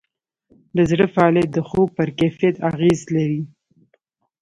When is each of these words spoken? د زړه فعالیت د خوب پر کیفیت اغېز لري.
د 0.75 0.77
زړه 0.89 1.05
فعالیت 1.13 1.49
د 1.53 1.57
خوب 1.67 1.87
پر 1.97 2.09
کیفیت 2.19 2.55
اغېز 2.71 2.99
لري. 3.15 3.41